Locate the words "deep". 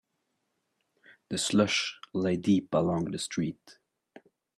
2.35-2.73